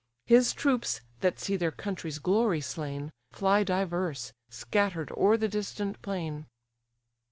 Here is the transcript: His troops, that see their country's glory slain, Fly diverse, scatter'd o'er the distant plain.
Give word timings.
His 0.25 0.51
troops, 0.53 1.01
that 1.19 1.39
see 1.39 1.55
their 1.55 1.69
country's 1.69 2.17
glory 2.17 2.59
slain, 2.59 3.11
Fly 3.31 3.63
diverse, 3.63 4.33
scatter'd 4.49 5.11
o'er 5.11 5.37
the 5.37 5.47
distant 5.47 6.01
plain. 6.01 6.47